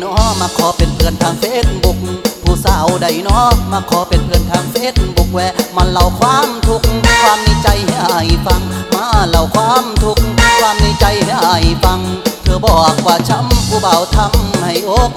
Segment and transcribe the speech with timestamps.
[0.00, 1.98] เนาะมาขอเป็นเพื่อนทางเฟซบุ๊ก
[2.42, 6.86] ผู้สาวใดเนาะมาขอเป็นเพื่อนทางเฟซบุ๊กแวะมาเล่าความทุกข์
[7.22, 8.62] ความในใจให้ฟัง
[8.94, 10.22] มาเล่าความทุกข์
[10.60, 12.00] ความในใจให้ฟัง
[12.44, 15.12] เธอบอกว่าช้ำผู้เบาทำให้อก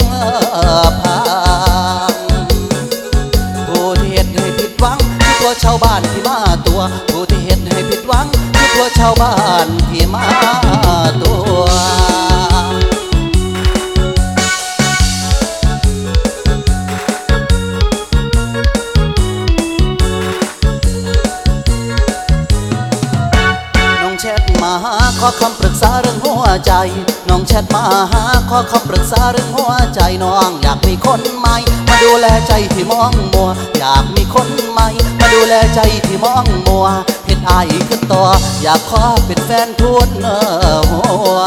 [1.01, 1.19] พั
[2.11, 2.13] ง
[3.67, 8.25] ผู้ที่เหตุให้ผิดหวังคือตัวชาวบ้านที่มาตัว ผู้ที่เหตุให้ผิดหวัง
[8.55, 9.33] คือตัวชาวบ้า
[9.65, 10.25] นที่มา
[11.23, 12.00] ตัว
[24.23, 26.73] แชทมาหาขอคำปรึกษาเรื่องหัวใจ
[27.29, 31.55] น้องแชทมาหาขอคำปรึกษาเรื่องหัวใจน้องอยากมีคนใหม่
[31.87, 34.87] มาดูแลใจที่มองมัว อยากมีคนใหม่
[35.19, 36.85] มาดูแลใจที่มองมัว
[37.25, 38.23] เห็นอายขึ้นต่อ
[38.63, 40.29] อยากขอเป็นแฟนทุนเอ
[40.75, 41.01] อหั
[41.35, 41.39] ว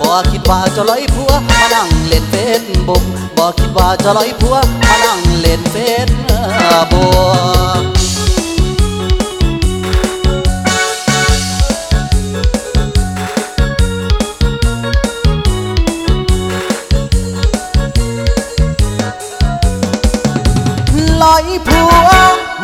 [0.00, 3.04] บ่คิดว่าจะลอยผัว มานั่งเล่นเฟซบุ๊ก
[3.36, 5.76] บ่คิดว่าจะลอยผัว มานั่งเล่นเฟ
[6.06, 6.08] ซ
[6.92, 7.10] บุ๊
[7.58, 7.59] ก
[21.30, 21.90] อยผัว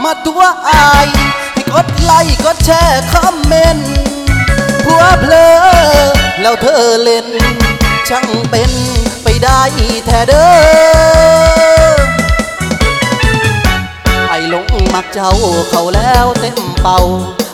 [0.02, 1.08] มาตัวอาย
[1.52, 3.94] ให้กดไลค์กดแชร์คอมเมนต์
[4.84, 5.48] ผัวเพลอ
[6.40, 7.26] แล้วเธอเล่น
[8.08, 8.72] ช่างเป็น
[9.22, 9.60] ไปได้
[10.06, 11.96] แท้เด้อ
[14.28, 15.30] ไอหลงมักเจ้า
[15.70, 16.98] เขาแล้วเต็มเป่า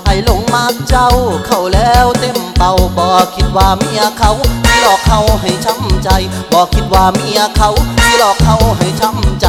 [0.04, 1.08] ไอ้หลงมักเจ้า
[1.46, 4.32] เข้าแล้วเต็มเป่าบอกคิดว่าเมียเขา
[4.64, 6.08] ที่หลอกเขาให้ช้ำใจ
[6.52, 9.46] บอกคิดว่าเมียเขาที่หลอกเขาให้ช้ำใจ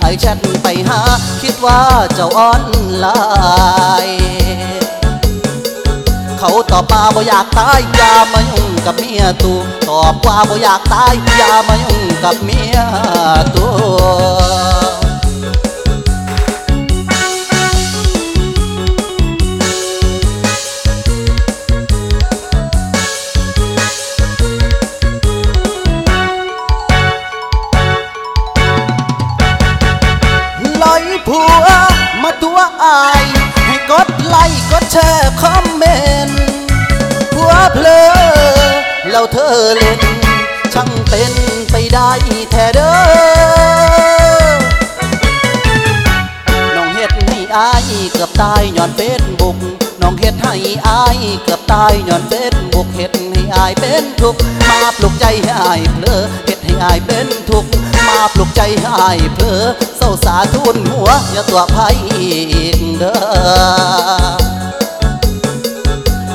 [0.00, 1.00] ไอ้แชทไปหา
[1.42, 1.80] คิดว่า
[2.14, 2.62] เจ้าอ่อน
[2.98, 3.06] ไล
[4.06, 4.18] น์
[6.38, 9.52] เขาตอบมาบ่อยากตายอย่ามายุ่งกับเมียตู
[9.88, 12.76] ตอบว่าบ่อยากตายอย่ามายุ่งกับเมีย
[13.54, 13.66] ตู
[14.97, 14.97] ล
[32.84, 33.24] อาย
[33.66, 35.84] ให้กดไลค์กดแชร์คอมเม
[36.28, 36.44] นต์
[37.32, 38.02] ผัวเพลอ
[39.10, 40.00] แล้วเธอเล่น
[40.74, 41.32] ช่างเป็น
[41.70, 42.10] ไปได้
[42.50, 42.96] แท้เด้อ
[46.76, 49.56] น้องเฮ็ดให้อายเกือบตายย้อนเฟซบุ๊ก
[50.02, 50.54] น้องเฮ็ดให้
[50.88, 56.22] อายเกือบตายย้อนเฟซบุ๊กเฮ็ดให้อายเป็นทุกข์มาปลุกใจให้อายเพลอ
[56.84, 57.70] อายเป็นทุกข์
[58.08, 59.62] มาปลุกใจให้อายเพลอ
[59.96, 61.76] เศร้าสาทุนหัวอย่าตัวไผ
[62.08, 62.30] อี
[62.76, 63.18] กเด้อ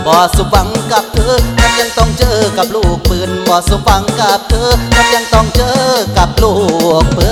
[0.06, 5.82] บ่สุบังกับเธอฉันยังต้องเจอกับลูกปืนบ่สุบังกับเธอฉันยังต้องเจอ
[6.18, 6.54] กับลู
[7.02, 7.30] กปื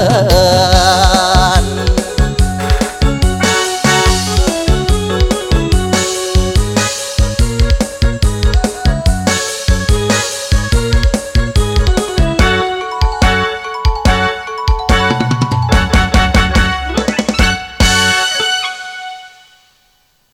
[0.79, 0.80] น